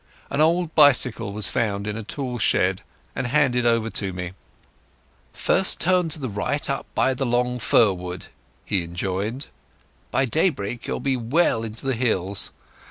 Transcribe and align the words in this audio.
An 0.31 0.41
old 0.41 0.73
bicycle 0.73 1.31
was 1.31 1.47
found 1.47 1.85
in 1.85 1.95
a 1.95 2.01
tool 2.01 2.39
shed 2.39 2.81
and 3.15 3.27
handed 3.27 3.67
over 3.67 3.91
to 3.91 4.11
me. 4.11 4.31
"First 5.31 5.79
turn 5.79 6.09
to 6.09 6.19
the 6.19 6.27
right 6.27 6.67
up 6.71 6.87
by 6.95 7.13
the 7.13 7.23
long 7.23 7.59
fir 7.59 7.93
wood," 7.93 8.25
he 8.65 8.81
enjoined. 8.83 9.49
"By 10.09 10.25
daybreak 10.25 10.87
you'll 10.87 11.01
be 11.01 11.17
well 11.17 11.63
into 11.63 11.85
the 11.85 11.93
hills. 11.93 12.49